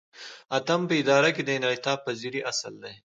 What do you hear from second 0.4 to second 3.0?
اتم په اداره کې د انعطاف پذیری اصل دی.